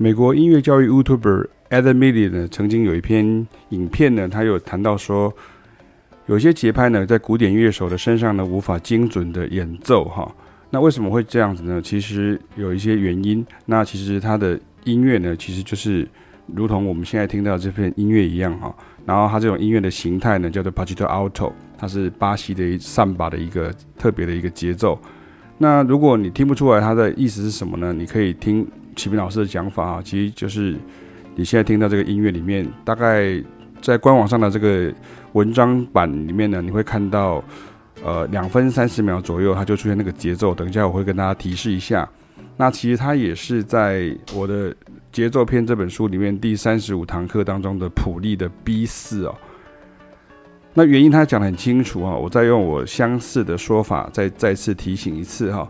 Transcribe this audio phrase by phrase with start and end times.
[0.00, 5.34] 美国音乐教育 YouTuber Adam Milli 呢，曾经有一篇影片呢，他有谈到说，
[6.26, 10.32] 有些节拍呢，在古典乐手的身上呢，无法精准的演奏哈。
[10.70, 11.82] 那为什么会这样子呢？
[11.82, 13.44] 其实有一些原因。
[13.66, 16.06] 那其实他的音乐呢，其实就是
[16.46, 18.72] 如同我们现在听到这片音乐一样哈。
[19.04, 24.96] 然后它这种音乐的形态呢，叫做 Pasito Alto，它是巴西的一桑巴的一个特别的一个节奏。
[25.60, 27.92] 那如果你听不出来它的意思是什么呢？
[27.92, 28.64] 你可以听
[28.98, 30.76] 启明老师的讲法啊，其实就是
[31.34, 33.42] 你现在听到这个音乐里面，大概
[33.80, 34.92] 在官网上的这个
[35.32, 37.42] 文章版里面呢，你会看到。
[38.04, 40.54] 呃，两分三十秒左右，它就出现那个节奏。
[40.54, 42.08] 等一下我会跟大家提示一下。
[42.56, 44.72] 那其实它也是在我的
[45.10, 49.34] 节奏篇这本书里面第三十五堂课当中的谱例的 B 四哦。
[50.74, 55.68] 那原因他讲得很清楚哈，我再用我相似的说法再再次提醒一次哈，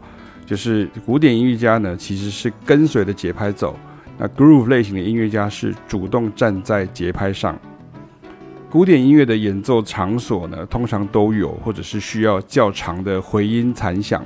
[0.48, 3.78] 就是古典音乐家呢其实是跟随着节拍走，
[4.16, 7.54] 那 groove 类型的音乐家是主动站在节拍上。
[8.70, 14.24] 古典音乐的演奏场所呢，通常都有，或者是需要较长的回音残响，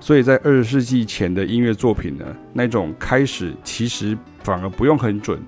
[0.00, 5.38] 所以在二十世纪前的音乐作品呢，那种开始其实反而不用很准。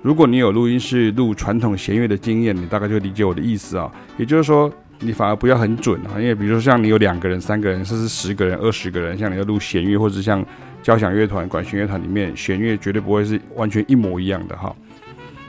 [0.00, 3.90] 如果你有录音室录传统弦乐的经验，你大概就理解我的意思啊。
[4.16, 10.44] 也就是说，你反而不要很准啊，因为比如说像你有两个人、三个人，甚至十个人、二十个人，像你要录弦乐，或者像
[10.82, 14.74] 交响乐团、管弦乐团里面，弦乐绝对不会是完全一模一样的哈。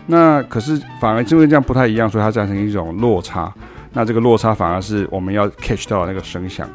[0.06, 3.54] 那可是反而因为这样不太一样，所以它造成一种落差。
[3.94, 6.70] 那这个落差反而是我们要 catch 到那个声响。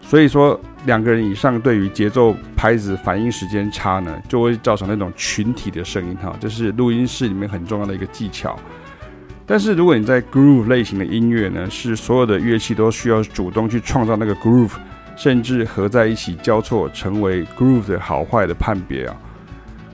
[0.00, 8.58] 所以说两个人以上对于节奏拍子反应时间差呢，就会造成那种群体的声音哈，这是录音室里面很重要的一个技巧。
[9.44, 14.72] 但是如果你在 groove 类型的音乐呢，是所有的乐器都需要主动去创造那个 groove，
[15.16, 19.16] 甚至合在一起交错成为 groove 的好坏的判别啊。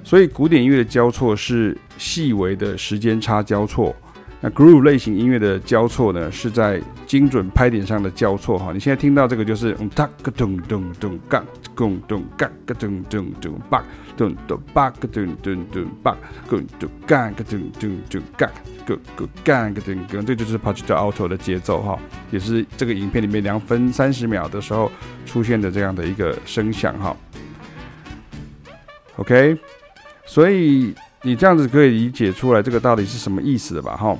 [0.05, 3.95] 所以古典音乐的交错是细微的时间差交错，
[4.41, 8.73] 那 groove 类型音乐的交错呢，是在精准拍点上的交错哈。
[8.73, 11.45] 你现在听到这个就是嗯哒个咚咚咚嘎
[11.75, 13.85] 咚咚嘎个咚咚咚巴
[14.17, 16.17] 咚咚巴个咚咚咚巴
[16.49, 18.49] 咚咚嘎个咚咚咚嘎
[18.87, 21.99] 个个嘎个咚咚，这就是 Pasito Alto 的节奏哈，
[22.31, 24.91] 也是这个影片里面两分三十秒的时候
[25.27, 27.17] 出现的这样的一个声响哈。
[29.17, 29.59] OK。
[30.27, 33.97] 所以你这样子可以理解出来这个到底是什么意思的吧？
[33.97, 34.17] 哈，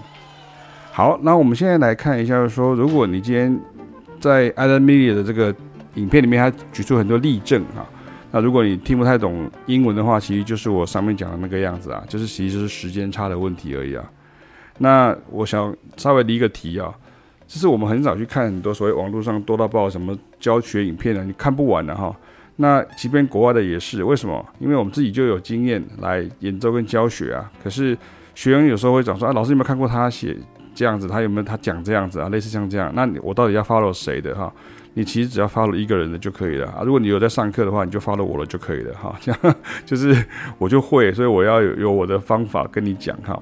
[0.91, 3.57] 好，那我们现在来看一下，说，如果你今天
[4.19, 5.55] 在 Adam Milli 的这个
[5.95, 7.87] 影片里面，他举出很多例证啊，
[8.33, 14.05] 那如果你听不太懂英文的话，其实就是我上面讲的那个样子啊，就是其实是时间差的问题而已啊。
[14.79, 16.93] 那我想稍微离个题啊，
[17.47, 22.15] 就是我们很少去看很多所谓网络上多到爆什么教学影片啊，你看不完的哈。
[22.61, 24.45] 那即便国外的也是，为什么？
[24.59, 27.49] 因为我们自己就有经验来演奏跟教学啊。
[27.63, 27.97] 可是
[28.35, 30.37] 学员有时候会讲说啊，老师有没有看过他写
[30.75, 31.07] 这样子？
[31.07, 32.29] 他有没有他讲这样子啊？
[32.31, 34.53] 类似像这样，那我到底要 follow 谁的哈？
[34.95, 36.83] 你其实只要 follow 一个人的就可以了啊。
[36.85, 39.15] 如果你有在上课的话，你就 follow 我了就可以了哈。
[39.21, 40.27] 这 样就是
[40.59, 43.41] 我就会，所以我要有有我的方法跟你讲哈。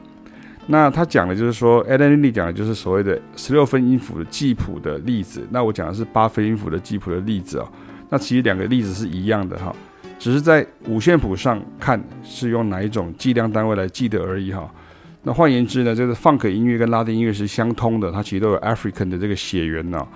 [0.66, 5.46] 那他讲的就是说，Adam Milli 讲的就是所谓的十六分音符的记谱的例子。
[5.50, 7.66] 那我讲的是八分音符的记谱的例子啊。
[8.08, 9.74] 那其实两个例子是一样的哈，
[10.18, 14.70] 只是在五线谱上看是用哪一种计量单位来记得而已哈。
[15.22, 20.06] 那换言之呢，就是 Funk 音乐跟拉丁音乐是相通的，它其实都有 African 的这个血缘呢。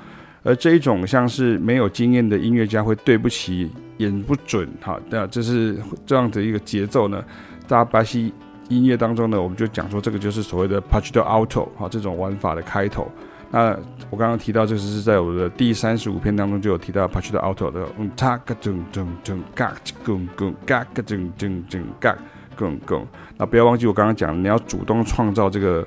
[0.42, 7.22] 而这一种像是没有经验的音乐家会对不起演不准哈，那这是这样的一个节奏呢。
[7.66, 8.32] 在巴西
[8.68, 13.10] 音乐当中呢，我们就讲说这个就是所谓的 Pasito Alto 哈，这种玩法的开头。
[13.52, 13.76] 那
[14.10, 19.74] 我刚刚提到，这个是在我的第三十五篇当中就有提到 Pasito Alto 的，嗯，它个咚咚咚嘎
[20.04, 22.16] 咚咚嘎个咚咚咚嘎
[22.56, 23.06] 咚咚。
[23.36, 25.84] 那不要忘记我刚刚讲，你要主动创造这个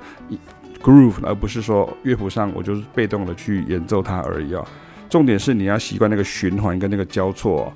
[0.82, 4.66] groove，而不是说乐谱上我就是被动的去演奏它而已啊。
[5.10, 7.72] 重点是你要习惯那个循环跟那个交错。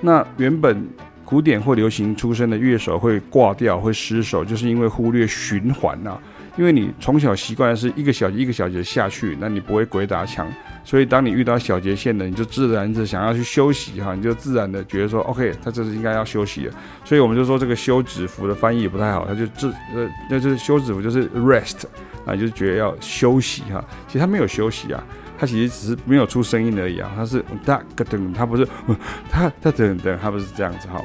[0.00, 0.84] 那原本
[1.24, 6.18] 古典或流行出身的乐手会挂掉、会失手，就是因为忽略循环呐。
[6.58, 10.46] 因为你从小习惯的是一个小节一个小节下去，那你不会鬼打墙，
[10.84, 16.74] 所以当你遇到小节线的，你就自然的想要去休息哈，你就自然的觉得说，OK，他这是应该要休息了，
[17.04, 21.84] 所以我们就说这个休止符的翻译也不太好，他就自呃，那就是休止符就是 rest
[22.26, 25.00] 啊，就是觉得要休息哈，其实他没有休息啊，
[25.38, 28.66] 他其实只是没有出声音而已啊，他是哒个噔，他不是
[29.30, 31.00] 他他噔噔， 他不是这样子哈。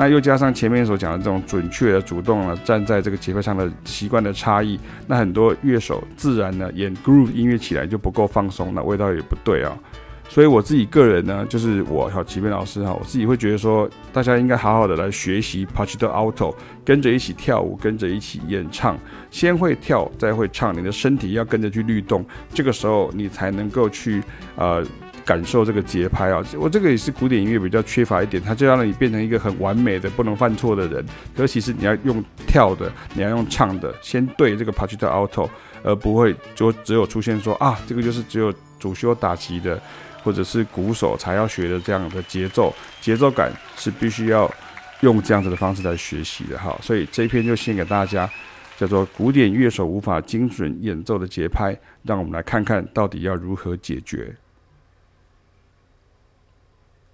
[0.00, 9.78] 那又加上前面所讲的这种准确的、主动的站在这个节拍上的习惯的差异，那很多乐手自然呢演 groove 音乐起来就不够放松，那味道也不对啊。
[10.26, 18.98] 所以我自己个人呢，就是我哈启斌老师哈，我自己会觉得说，大家应该好好的来学习 Pacito Alto，跟着一起跳舞，跟着一起演唱，
[19.30, 22.24] 先会跳再会唱，你的身体要跟着去律动，
[22.54, 24.22] 这个时候你才能够去
[24.56, 24.82] 呃。
[25.24, 31.04] 感受这个节拍啊，我这个也是古典音乐比较缺乏一点，它就让你变成一个很完美的、不能犯错的人。
[31.36, 35.48] 可是其实你要用跳的，你要用唱的，先对这个 Pacito Alto，
[35.82, 39.80] 而不会就只有出现说啊，这个就是只有主修打击的
[40.22, 44.50] 或者是鼓手才要学的这样的节奏，节奏感是必须要
[45.00, 46.76] 用这样子的方式来学习的哈。
[46.82, 48.28] 所以这一篇就献给大家，
[48.76, 54.34] 叫做古典乐手无法精准演奏的节拍，让我们来看看到底要如何解决。